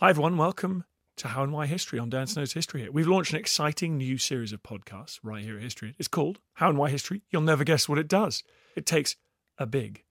[0.00, 0.38] Hi, everyone.
[0.38, 0.84] Welcome
[1.18, 2.94] to How and Why History on Dan Snow's History Hit.
[2.94, 5.96] We've launched an exciting new series of podcasts right here at History Hit.
[5.98, 7.20] It's called How and Why History.
[7.28, 8.42] You'll never guess what it does.
[8.74, 9.16] It takes
[9.58, 10.04] a big,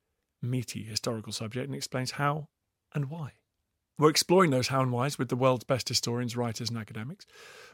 [0.43, 2.49] meaty historical subject and explains how
[2.93, 3.31] and why.
[3.97, 7.25] We're exploring those how and whys with the world's best historians, writers, and academics,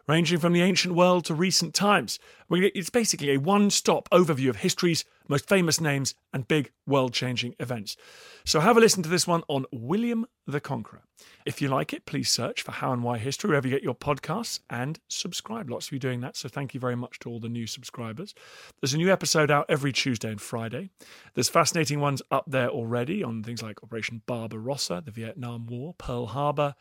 [0.08, 2.18] ranging from the ancient world to recent times.
[2.50, 7.56] It's basically a one stop overview of history's most famous names and big world changing
[7.60, 7.98] events.
[8.46, 11.04] So have a listen to this one on William the Conqueror.
[11.46, 13.96] If you like it, please search for How and Why History wherever you get your
[13.96, 15.70] podcasts and subscribe.
[15.70, 18.34] Lots of you doing that, so thank you very much to all the new subscribers.
[18.82, 20.90] There's a new episode out every Tuesday and Friday.
[21.34, 26.28] There's fascinating ones up there already on things like Operation Barbarossa, the Vietnam War, Pearl
[26.28, 26.76] Harbor,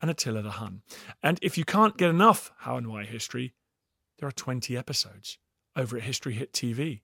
[0.00, 0.82] and Attila the Hun.
[1.22, 3.54] And if you can't get enough How and Why History,
[4.18, 5.38] there are 20 episodes
[5.76, 7.00] over at History Hit TV.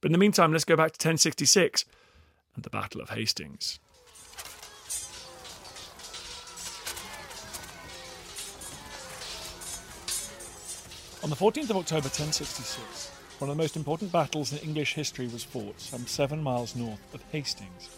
[0.00, 1.84] But in the meantime, let's go back to 1066
[2.54, 3.80] and the Battle of Hastings.
[11.24, 15.26] On the 14th of October 1066, one of the most important battles in English history
[15.26, 17.90] was fought some seven miles north of Hastings.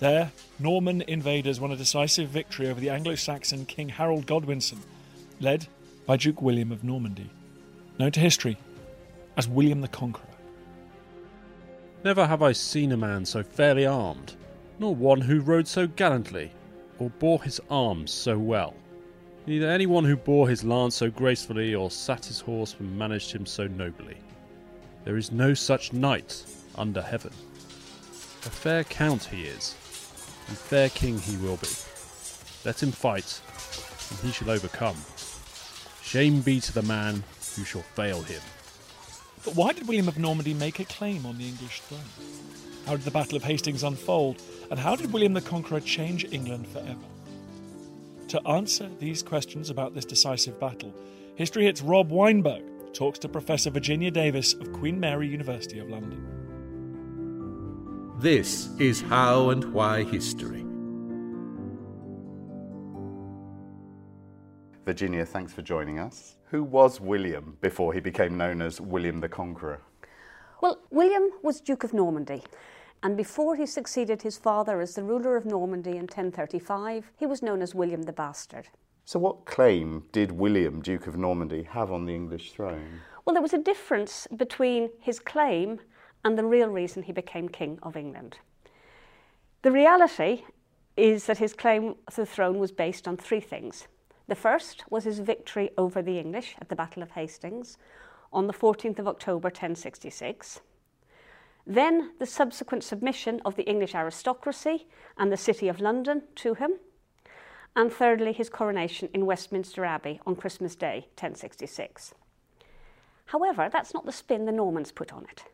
[0.00, 4.80] There, Norman invaders won a decisive victory over the Anglo Saxon King Harold Godwinson,
[5.40, 5.66] led
[6.06, 7.30] by Duke William of Normandy,
[7.98, 8.58] known to history
[9.36, 10.31] as William the Conqueror.
[12.04, 14.34] Never have I seen a man so fairly armed,
[14.78, 16.50] nor one who rode so gallantly,
[16.98, 18.74] or bore his arms so well
[19.46, 23.32] neither any one who bore his lance so gracefully or sat his horse and managed
[23.32, 24.16] him so nobly.
[25.04, 26.44] There is no such knight
[26.76, 27.32] under heaven.
[28.44, 29.74] A fair count he is,
[30.48, 31.68] and fair king he will be.
[32.64, 33.40] Let him fight,
[34.10, 34.96] and he shall overcome.
[36.02, 37.24] Shame be to the man
[37.56, 38.40] who shall fail him.
[39.44, 42.00] But why did William of Normandy make a claim on the English throne?
[42.86, 44.40] How did the Battle of Hastings unfold?
[44.70, 46.98] And how did William the Conqueror change England forever?
[48.28, 50.94] To answer these questions about this decisive battle,
[51.34, 52.62] History Hit's Rob Weinberg
[52.92, 56.28] talks to Professor Virginia Davis of Queen Mary University of London.
[58.18, 60.61] This is How and Why History.
[64.84, 66.36] Virginia, thanks for joining us.
[66.50, 69.80] Who was William before he became known as William the Conqueror?
[70.60, 72.42] Well, William was Duke of Normandy
[73.02, 77.42] and before he succeeded his father as the ruler of Normandy in 1035, he was
[77.42, 78.68] known as William the Bastard.
[79.04, 83.00] So, what claim did William, Duke of Normandy, have on the English throne?
[83.24, 85.80] Well, there was a difference between his claim
[86.24, 88.38] and the real reason he became King of England.
[89.62, 90.44] The reality
[90.96, 93.88] is that his claim to the throne was based on three things.
[94.32, 97.76] The first was his victory over the English at the Battle of Hastings
[98.32, 100.62] on the 14th of October 1066.
[101.66, 104.86] Then the subsequent submission of the English aristocracy
[105.18, 106.78] and the City of London to him.
[107.76, 112.14] And thirdly, his coronation in Westminster Abbey on Christmas Day, 1066.
[113.26, 115.44] However, that's not the spin the Normans put on it.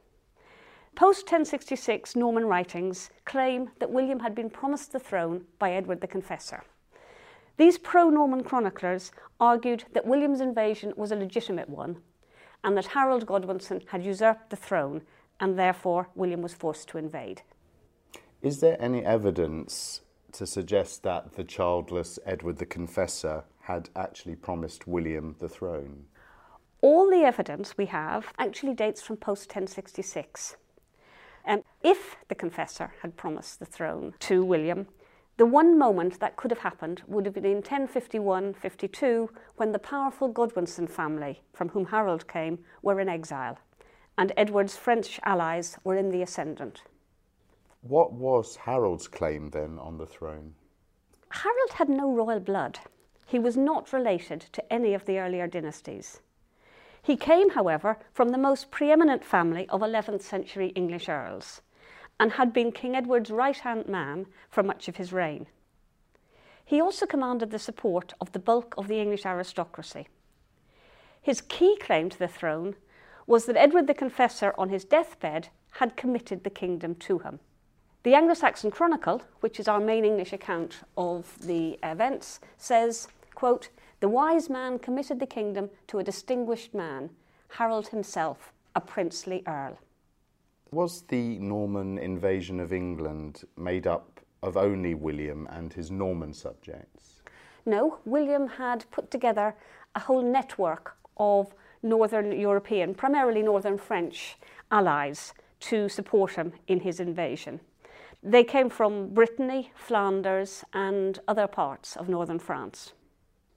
[0.95, 6.07] Post 1066 Norman writings claim that William had been promised the throne by Edward the
[6.07, 6.63] Confessor.
[7.59, 9.11] These pro Norman chroniclers
[9.41, 11.99] argued that William's invasion was a legitimate one
[12.63, 15.03] and that Harold Godwinson had usurped the throne
[15.41, 17.43] and therefore William was forced to invade.
[18.43, 20.03] Is there any evidence
[20.33, 26.05] to suggest that the childless Edward the Confessor had actually promised William the throne?
[26.81, 30.57] All the evidence we have actually dates from post 1066.
[31.45, 34.87] Um, if the confessor had promised the throne to William,
[35.39, 39.79] the one moment that could have happened would have been in 1051 52 when the
[39.79, 43.59] powerful Godwinson family, from whom Harold came, were in exile
[44.19, 46.83] and Edward's French allies were in the ascendant.
[47.83, 50.55] What was Harold's claim then on the throne?
[51.31, 52.81] Harold had no royal blood.
[53.25, 56.21] He was not related to any of the earlier dynasties.
[57.01, 61.63] He came, however, from the most preeminent family of 11th century English earls
[62.21, 65.47] and had been King Edward's right hand man for much of his reign.
[66.65, 70.09] He also commanded the support of the bulk of the English aristocracy.
[71.23, 72.77] His key claim to the throne
[73.27, 77.41] was that Edward the Confessor, on his deathbed, had committed the kingdom to him.
[78.03, 83.69] The Anglo Saxon Chronicle, which is our main English account of the events, says, quote,
[84.01, 87.11] The wise man committed the kingdom to a distinguished man,
[87.49, 89.79] Harold himself, a princely earl.
[90.71, 97.23] Was the Norman invasion of England made up of only William and his Norman subjects?
[97.65, 99.55] No, William had put together
[99.95, 104.37] a whole network of Northern European, primarily Northern French
[104.71, 107.61] allies to support him in his invasion.
[108.23, 112.93] They came from Brittany, Flanders, and other parts of northern France.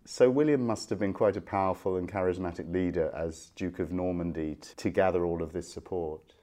[0.06, 4.56] So William must have been quite a powerful and charismatic leader as Duke of Normandy
[4.56, 6.36] t- to gather all of this support.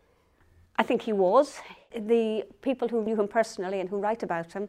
[0.79, 1.59] I think he was.
[1.95, 4.69] The people who knew him personally and who write about him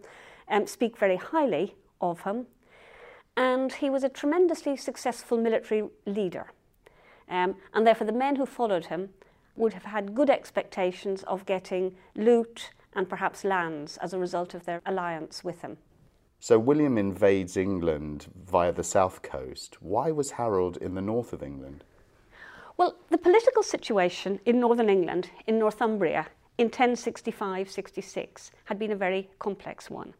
[0.50, 2.48] um, speak very highly of him.
[3.38, 6.52] And he was a tremendously successful military leader.
[7.30, 9.10] Um, and therefore, the men who followed him
[9.56, 14.66] would have had good expectations of getting loot and perhaps lands as a result of
[14.66, 15.78] their alliance with him.
[16.40, 19.82] So William invades England via the south coast.
[19.82, 21.84] Why was Harold in the north of England?
[22.80, 26.28] Well, the political situation in northern England, in Northumbria,
[26.58, 30.14] in 1065 66 had been a very complex one.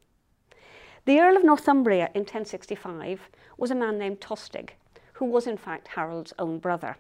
[1.06, 4.72] The Earl of Northumbria in 1065 was a man named Tostig,
[5.14, 6.98] who was in fact Harold's own brother.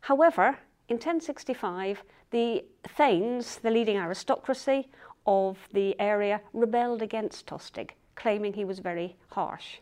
[0.00, 0.56] However,
[0.88, 2.64] in 1065, the
[2.96, 4.88] Thanes, the leading aristocracy
[5.26, 9.80] of the area, rebelled against Tostig, claiming he was very harsh.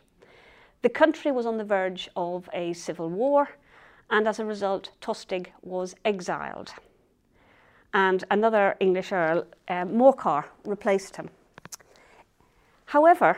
[0.81, 3.47] The country was on the verge of a civil war,
[4.09, 6.73] and as a result, Tostig was exiled.
[7.93, 11.29] And another English earl, uh, Morcar, replaced him.
[12.85, 13.37] However,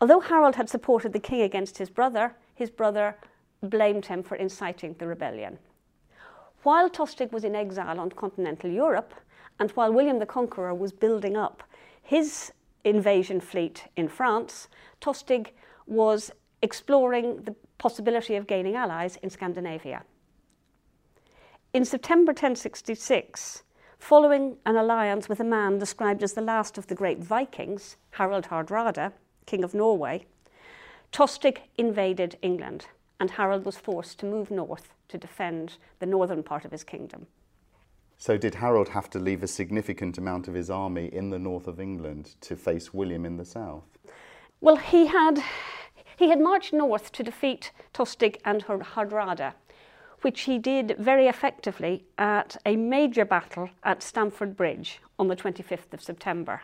[0.00, 3.16] although Harold had supported the king against his brother, his brother
[3.62, 5.58] blamed him for inciting the rebellion.
[6.62, 9.12] While Tostig was in exile on continental Europe,
[9.58, 11.62] and while William the Conqueror was building up
[12.02, 12.52] his
[12.84, 14.68] invasion fleet in France,
[15.00, 15.48] Tostig
[15.86, 16.30] was
[16.62, 20.04] exploring the possibility of gaining allies in Scandinavia.
[21.72, 23.62] In September 1066,
[23.98, 28.44] following an alliance with a man described as the last of the great Vikings, Harald
[28.44, 29.12] Hardrada,
[29.46, 30.26] King of Norway,
[31.12, 32.86] Tostig invaded England,
[33.20, 37.26] and Harold was forced to move north to defend the northern part of his kingdom.
[38.18, 41.66] So, did Harold have to leave a significant amount of his army in the north
[41.66, 43.84] of England to face William in the south?
[44.60, 45.42] Well, he had,
[46.16, 49.54] he had marched north to defeat Tostig and Hardrada,
[50.22, 55.92] which he did very effectively at a major battle at Stamford Bridge on the 25th
[55.92, 56.62] of September.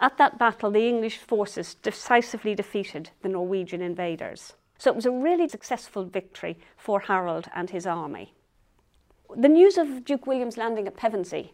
[0.00, 4.54] At that battle, the English forces decisively defeated the Norwegian invaders.
[4.78, 8.34] So it was a really successful victory for Harold and his army.
[9.36, 11.52] The news of Duke William's landing at Pevensey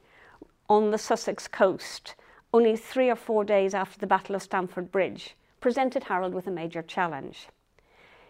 [0.69, 2.15] on the Sussex coast,
[2.53, 6.51] only three or four days after the Battle of Stamford Bridge, presented Harold with a
[6.51, 7.49] major challenge.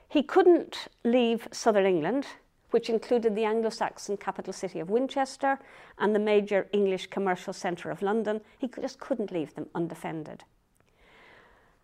[0.09, 2.27] He couldn't leave southern England,
[2.71, 5.59] which included the Anglo Saxon capital city of Winchester
[5.99, 8.41] and the major English commercial centre of London.
[8.59, 10.45] He just couldn't leave them undefended.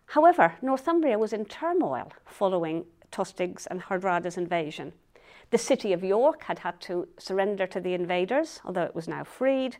[0.07, 4.93] However, Northumbria was in turmoil following Tostig's and Hardrada's invasion.
[5.49, 9.23] The city of York had had to surrender to the invaders, although it was now
[9.23, 9.77] freed,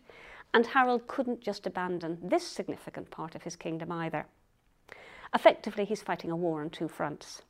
[0.54, 4.26] and Harold couldn't just abandon this significant part of his kingdom either.
[5.38, 7.44] Effectively, he's fighting a war on two fronts.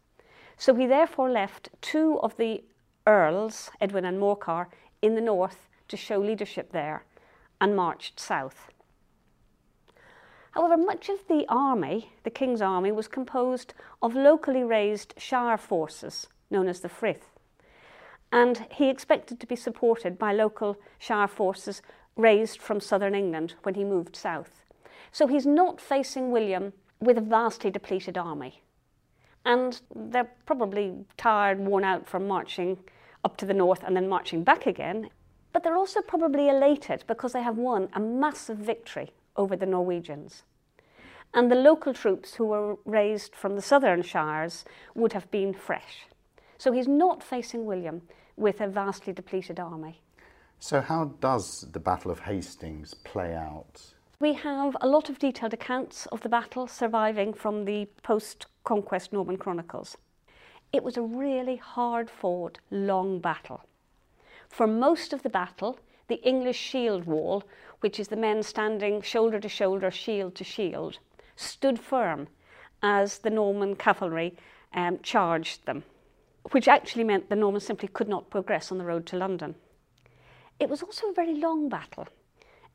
[0.58, 2.66] So he therefore left two of the
[3.06, 4.68] earls, Edwin and Morcar,
[5.02, 7.06] in the north to show leadership there
[7.62, 8.72] and marched south.
[10.52, 16.28] However, much of the army, the king's army, was composed of locally raised shire forces
[16.52, 17.38] known as the Frith
[18.32, 21.82] and he expected to be supported by local shire forces
[22.16, 24.66] raised from southern England when he moved south.
[25.12, 28.62] So he's not facing William with a vastly depleted army.
[29.46, 32.78] And they're probably tired, worn out from marching
[33.24, 35.10] up to the north and then marching back again.
[35.54, 40.44] But they're also probably elated because they have won a massive victory over the Norwegians.
[41.34, 46.08] And the local troops who were raised from the southern shires would have been fresh.
[46.58, 48.02] So he's not facing William
[48.36, 50.02] with a vastly depleted army.
[50.60, 53.94] So, how does the Battle of Hastings play out?
[54.20, 59.14] We have a lot of detailed accounts of the battle surviving from the post conquest
[59.14, 59.98] Norman chronicles.
[60.74, 63.62] It was a really hard fought, long battle.
[64.50, 67.44] For most of the battle, the English shield wall,
[67.82, 71.00] which is the men standing shoulder to shoulder, shield to shield,
[71.36, 72.28] stood firm
[72.82, 74.36] as the Norman cavalry
[74.74, 75.84] um, charged them
[76.52, 79.56] which actually meant the Normans simply could not progress on the road to London.
[80.60, 82.08] It was also a very long battle.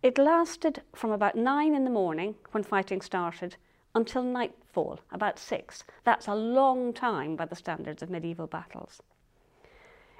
[0.02, 3.56] It lasted from about nine in the morning, when fighting started,
[3.94, 5.85] until nightfall, about six.
[6.04, 9.00] That's a long time by the standards of medieval battles.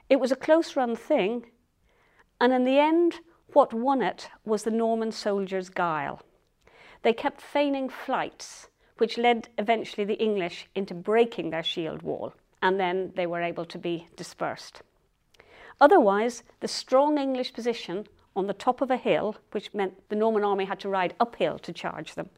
[0.09, 1.51] It was a close run thing,
[2.41, 3.21] and in the end,
[3.53, 6.23] what won it was the Norman soldiers' guile.
[7.03, 12.79] They kept feigning flights, which led eventually the English into breaking their shield wall and
[12.79, 14.83] then they were able to be dispersed.
[15.81, 20.45] Otherwise, the strong English position on the top of a hill, which meant the Norman
[20.45, 22.31] army had to ride uphill to charge them,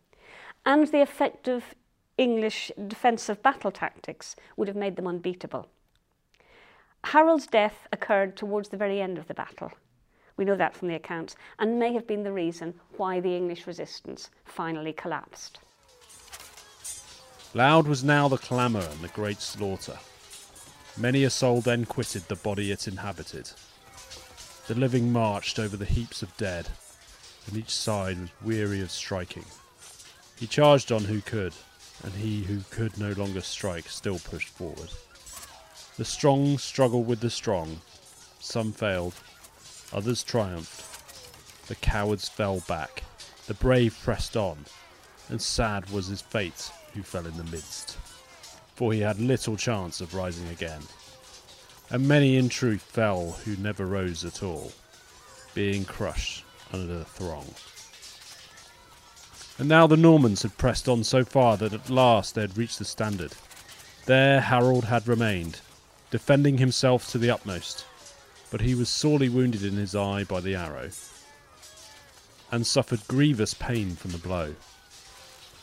[0.67, 1.75] and the effective
[2.17, 5.69] English defensive battle tactics would have made them unbeatable.
[7.05, 9.73] Harold's death occurred towards the very end of the battle.
[10.37, 13.67] We know that from the accounts, and may have been the reason why the English
[13.67, 15.61] resistance finally collapsed.
[17.53, 19.97] Loud was now the clamour and the great slaughter.
[20.97, 23.51] Many a soul then quitted the body it inhabited.
[24.67, 26.69] The living marched over the heaps of dead,
[27.47, 29.45] and each side was weary of striking.
[30.41, 31.53] He charged on who could,
[32.03, 34.89] and he who could no longer strike still pushed forward.
[35.99, 37.83] The strong struggled with the strong.
[38.41, 39.15] Some failed,
[39.93, 40.83] others triumphed.
[41.69, 43.05] The cowards fell back,
[43.47, 44.65] the brave pressed on,
[45.29, 47.99] and sad was his fate who fell in the midst,
[48.75, 50.83] for he had little chance of rising again.
[51.95, 54.73] And many in truth fell who never rose at all,
[55.55, 57.55] being crushed under the throng.
[59.61, 62.81] And now the Normans had pressed on so far that at last they had reached
[62.81, 63.35] the standard.
[64.07, 65.61] There Harold had remained,
[66.11, 67.87] defending himself to the utmost,
[68.51, 70.91] but he was sorely wounded in his eye by the arrow,
[72.51, 74.57] and suffered grievous pain from the blow.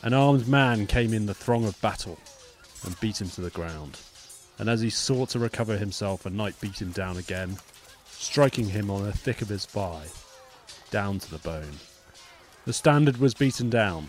[0.02, 2.18] An armed man came in the throng of battle
[2.86, 3.98] and beat him to the ground.
[4.58, 7.58] And as he sought to recover himself, a knight beat him down again,
[8.06, 10.06] striking him on the thick of his thigh,
[10.90, 11.78] down to the bone.
[12.64, 14.08] The standard was beaten down,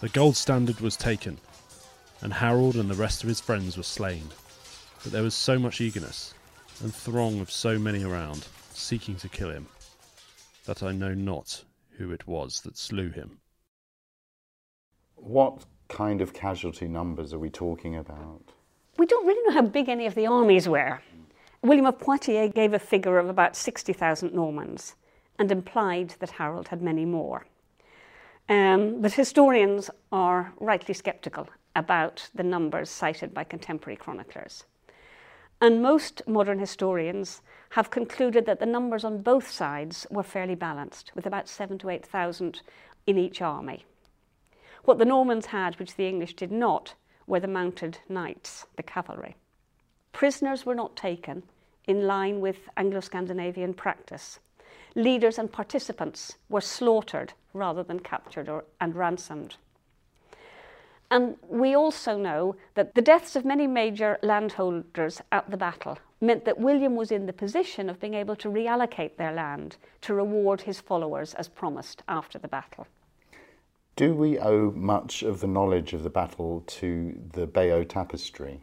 [0.00, 1.38] the gold standard was taken,
[2.20, 4.28] and Harold and the rest of his friends were slain.
[5.02, 6.34] But there was so much eagerness,
[6.82, 9.66] and throng of so many around, seeking to kill him,
[10.66, 11.64] that I know not
[11.96, 13.38] who it was that slew him.
[15.16, 18.53] What kind of casualty numbers are we talking about?
[18.96, 21.00] We don't really know how big any of the armies were.
[21.62, 24.94] William of Poitiers gave a figure of about 60,000 Normans
[25.38, 27.46] and implied that Harold had many more.
[28.48, 34.64] Um, but historians are rightly sceptical about the numbers cited by contemporary chroniclers.
[35.60, 41.10] And most modern historians have concluded that the numbers on both sides were fairly balanced,
[41.14, 42.60] with about seven to 8,000
[43.06, 43.86] in each army.
[44.84, 46.94] What the Normans had, which the English did not,
[47.26, 49.36] were the mounted knights, the cavalry.
[50.12, 51.42] Prisoners were not taken
[51.86, 54.38] in line with Anglo Scandinavian practice.
[54.94, 59.56] Leaders and participants were slaughtered rather than captured or, and ransomed.
[61.10, 66.44] And we also know that the deaths of many major landholders at the battle meant
[66.44, 70.62] that William was in the position of being able to reallocate their land to reward
[70.62, 72.86] his followers as promised after the battle.
[73.96, 78.60] Do we owe much of the knowledge of the battle to the Bayeux Tapestry?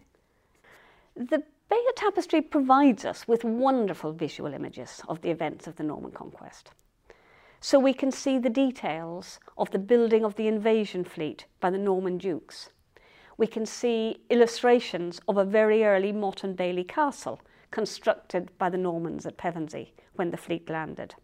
[1.15, 6.11] The Bayeux Tapestry provides us with wonderful visual images of the events of the Norman
[6.11, 6.71] conquest.
[7.61, 11.77] So we can see the details of the building of the invasion fleet by the
[11.77, 12.71] Norman dukes.
[13.37, 18.77] We can see illustrations of a very early Motte and Bailey castle constructed by the
[18.77, 21.15] Normans at Pevensey when the fleet landed.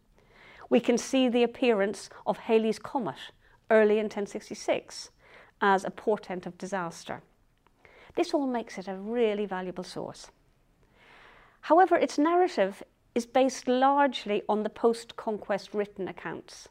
[0.69, 3.17] We can see the appearance of Halley's Comet
[3.69, 5.11] early in 1066
[5.61, 7.21] as a portent of disaster.
[8.15, 10.31] This all makes it a really valuable source.
[11.61, 12.81] However, its narrative
[13.13, 16.69] is based largely on the post conquest written accounts,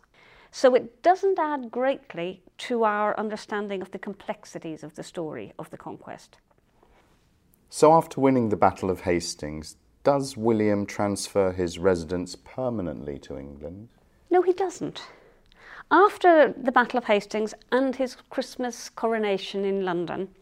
[0.50, 5.70] so it doesn't add greatly to our understanding of the complexities of the story of
[5.70, 6.38] the conquest.
[7.68, 13.88] So, after winning the Battle of Hastings, does William transfer his residence permanently to England?
[14.30, 15.02] No, he doesn't.
[15.90, 20.34] After the Battle of Hastings and his Christmas coronation in London,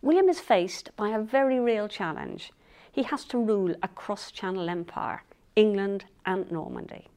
[0.00, 2.52] William is faced by a very real challenge.
[2.92, 5.24] He has to rule a cross channel empire,
[5.56, 7.08] England and Normandy.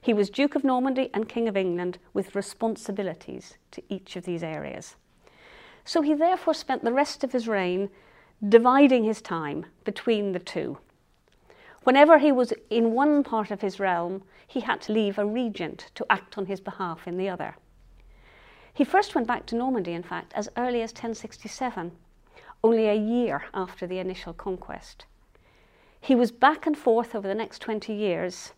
[0.00, 4.42] He was Duke of Normandy and King of England with responsibilities to each of these
[4.42, 4.96] areas.
[5.84, 7.90] So he therefore spent the rest of his reign
[8.48, 10.78] dividing his time between the two.
[11.84, 15.90] Whenever he was in one part of his realm, he had to leave a regent
[15.94, 17.56] to act on his behalf in the other.
[18.72, 21.92] He first went back to Normandy, in fact, as early as 1067,
[22.62, 25.06] only a year after the initial conquest.
[26.00, 28.52] He was back and forth over the next 20 years,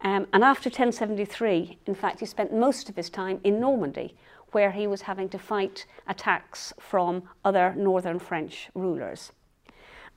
[0.00, 4.16] um, and after 1073, in fact, he spent most of his time in Normandy,
[4.52, 9.32] where he was having to fight attacks from other northern French rulers.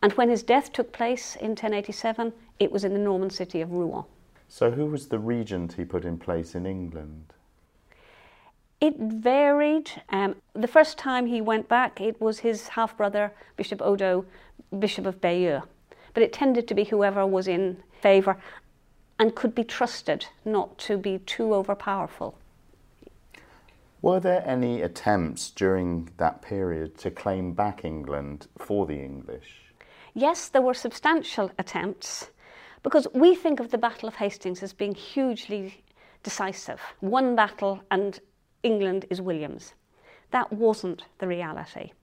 [0.03, 3.71] And when his death took place in 1087, it was in the Norman city of
[3.71, 4.03] Rouen.
[4.49, 7.33] So, who was the regent he put in place in England?
[8.81, 9.89] It varied.
[10.09, 14.25] Um, the first time he went back, it was his half brother, Bishop Odo,
[14.77, 15.61] Bishop of Bayeux.
[16.13, 18.37] But it tended to be whoever was in favour.
[19.19, 22.33] and could be trusted not to be too overpowerful.
[24.01, 29.62] Were there any attempts during that period to claim back England for the English?
[30.13, 32.29] Yes, there were substantial attempts
[32.83, 35.83] because we think of the Battle of Hastings as being hugely
[36.21, 36.79] decisive.
[36.99, 38.19] One battle and
[38.61, 39.73] England is William's.
[40.29, 41.93] That wasn't the reality.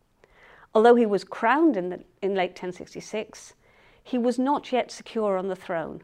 [0.74, 3.54] Although he was crowned in, the, in late 1066,
[4.02, 6.02] he was not yet secure on the throne.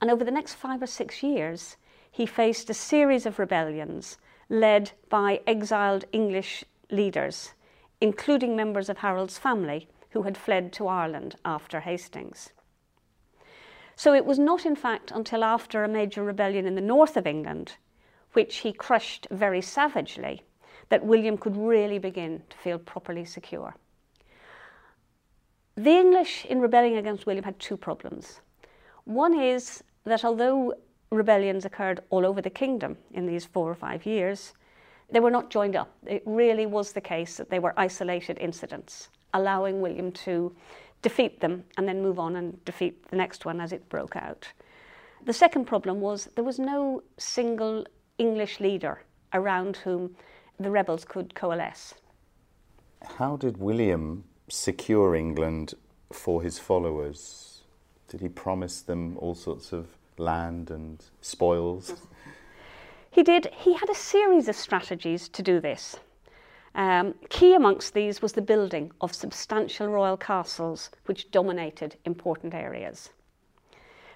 [0.00, 1.76] And over the next five or six years,
[2.10, 4.18] he faced a series of rebellions
[4.48, 7.52] led by exiled English leaders,
[8.00, 12.50] including members of Harold's family who had fled to Ireland after Hastings.
[13.96, 17.26] So it was not, in fact, until after a major rebellion in the north of
[17.26, 17.74] England,
[18.32, 20.42] which he crushed very savagely,
[20.88, 23.74] that William could really begin to feel properly secure.
[25.74, 28.40] The English, in rebelling against William, had two problems.
[29.04, 30.74] One is that although
[31.10, 34.54] rebellions occurred all over the kingdom in these four or five years,
[35.10, 35.90] they were not joined up.
[36.06, 40.54] It really was the case that they were isolated incidents, allowing William to
[41.02, 44.48] defeat them and then move on and defeat the next one as it broke out.
[45.24, 47.86] The second problem was there was no single
[48.18, 50.16] English leader around whom
[50.58, 51.94] the rebels could coalesce.
[53.18, 55.74] How did William secure England
[56.12, 57.62] for his followers?
[58.08, 61.94] Did he promise them all sorts of land and spoils?
[63.10, 63.50] He did.
[63.52, 65.96] He had a series of strategies to do this.
[66.78, 73.10] Um, key amongst these was the building of substantial royal castles which dominated important areas.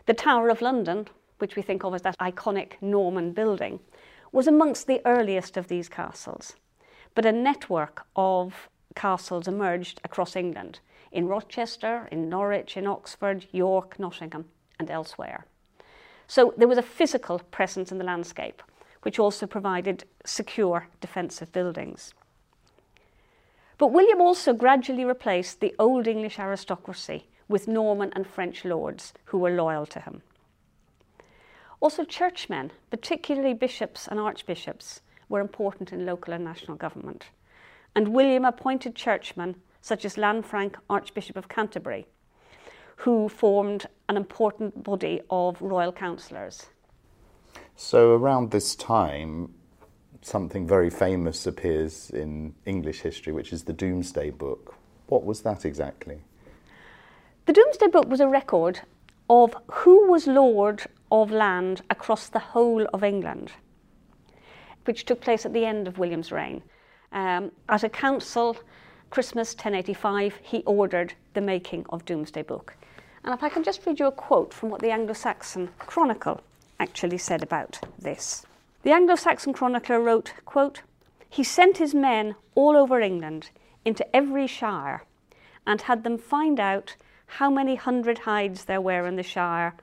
[0.07, 3.81] The Tower of London, which we think of as that iconic Norman building,
[4.31, 6.55] was amongst the earliest of these castles.
[7.17, 10.79] But a network of castles emerged across England
[11.11, 14.45] in Rochester, in Norwich, in Oxford, York, Nottingham,
[14.79, 15.47] and elsewhere.
[16.29, 18.63] So there was a physical presence in the landscape,
[19.03, 22.15] which also provided secure defensive buildings.
[23.83, 29.39] But William also gradually replaced the old English aristocracy with Norman and French lords who
[29.39, 30.23] were loyal to him.
[31.81, 37.31] Also, churchmen, particularly bishops and archbishops, were important in local and national government.
[37.97, 42.07] And William appointed churchmen such as Lanfranc, Archbishop of Canterbury,
[42.99, 46.67] who formed an important body of royal councillors.
[47.75, 49.53] So, around this time,
[50.23, 54.75] something very famous appears in English history, which is the Domesday Book.
[55.07, 56.23] What was that exactly?
[57.47, 58.81] The Domesday Book was a record
[59.29, 63.53] of who was lord of land across the whole of England,
[64.85, 66.63] which took place at the end of William's reign.
[67.13, 68.57] Um, at a council,
[69.11, 72.77] Christmas 1085, he ordered the making of Domesday Book.
[73.25, 76.41] And if I can just read you a quote from what the Anglo Saxon Chronicle
[76.81, 78.47] actually said about this.
[78.83, 80.83] The Anglo Saxon chronicler wrote, quote,
[81.29, 83.51] He sent his men all over England
[83.85, 85.05] into every shire
[85.65, 86.97] and had them find out
[87.39, 89.75] how many hundred hides there were in the shire,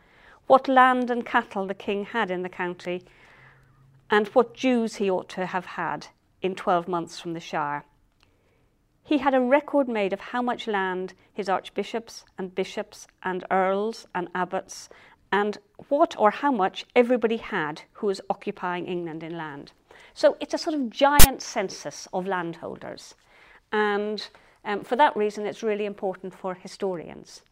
[0.48, 3.06] what land and cattle the king had in the county,
[4.10, 6.08] and what dues he ought to have had
[6.42, 7.86] in 12 months from the shire.
[9.02, 14.08] He had a record made of how much land his archbishops and bishops and earls
[14.14, 14.90] and abbots
[15.32, 15.58] and
[15.90, 19.72] what or how much everybody had who was occupying England in land.
[20.14, 23.16] So it's a sort of giant census of landholders.
[23.72, 24.28] And
[24.66, 27.44] um, for that reason, it's really important for historians.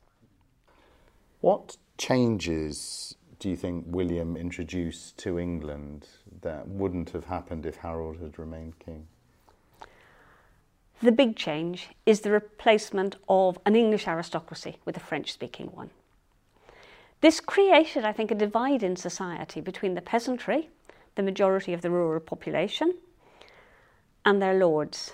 [1.42, 6.08] What changes do you think William introduced to England
[6.42, 9.08] that wouldn't have happened if Harold had remained king?
[11.02, 15.92] The big change is the replacement of an English aristocracy with a French speaking one.
[17.20, 20.70] This created, I think, a divide in society between the peasantry,
[21.16, 22.96] the majority of the rural population,
[24.24, 25.14] and their lords.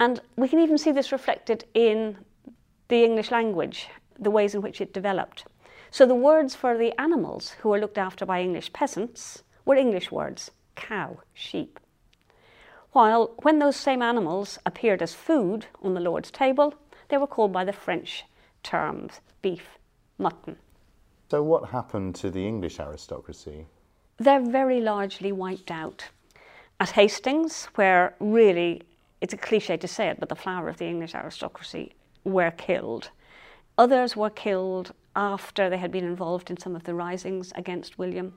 [0.00, 2.16] And we can even see this reflected in
[2.88, 3.88] the English language,
[4.18, 5.44] the ways in which it developed.
[5.90, 10.10] So the words for the animals who were looked after by English peasants were English
[10.10, 11.78] words cow, sheep.
[12.92, 16.74] While when those same animals appeared as food on the Lord's table,
[17.08, 18.24] they were called by the French
[18.62, 19.78] terms beef,
[20.18, 20.56] mutton.
[21.30, 23.66] So, what happened to the English aristocracy?
[24.18, 26.04] They're very largely wiped out.
[26.78, 28.82] At Hastings, where really
[29.20, 33.10] it's a cliche to say it, but the flower of the English aristocracy were killed.
[33.78, 38.34] Others were killed after they had been involved in some of the risings against William.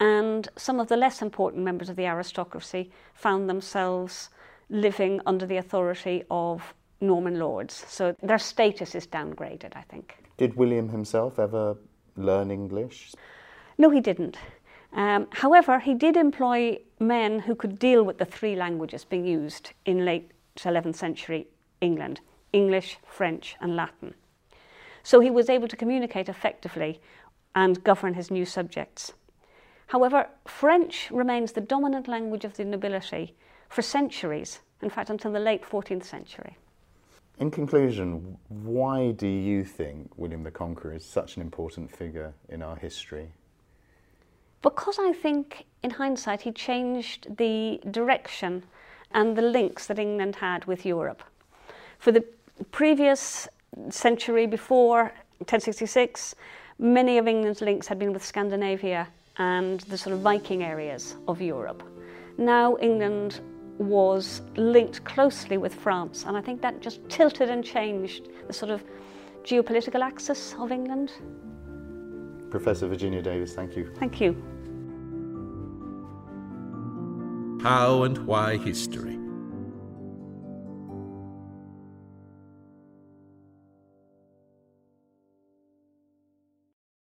[0.00, 4.30] And some of the less important members of the aristocracy found themselves
[4.70, 7.84] living under the authority of Norman lords.
[7.88, 10.16] So their status is downgraded, I think.
[10.36, 11.76] Did William himself ever
[12.18, 13.12] learn English?
[13.76, 14.36] No, he didn't.
[14.92, 19.72] Um, however, he did employ men who could deal with the three languages being used
[19.84, 21.46] in late 11th century
[21.80, 22.20] England
[22.52, 24.14] English, French, and Latin.
[25.02, 27.00] So he was able to communicate effectively
[27.54, 29.12] and govern his new subjects.
[29.88, 33.34] However, French remains the dominant language of the nobility
[33.68, 36.56] for centuries, in fact, until the late 14th century.
[37.38, 42.62] In conclusion, why do you think William the Conqueror is such an important figure in
[42.62, 43.30] our history?
[44.60, 48.64] Because I think, in hindsight, he changed the direction
[49.12, 51.22] and the links that England had with Europe.
[52.00, 52.24] For the
[52.72, 53.46] previous
[53.88, 56.34] century before 1066,
[56.80, 61.40] many of England's links had been with Scandinavia and the sort of Viking areas of
[61.40, 61.84] Europe.
[62.36, 63.40] Now England
[63.78, 68.70] was linked closely with France, and I think that just tilted and changed the sort
[68.70, 68.82] of
[69.44, 71.12] geopolitical axis of England.
[72.50, 73.92] Professor Virginia Davis, thank you.
[73.98, 74.34] Thank you.
[77.62, 79.17] How and Why History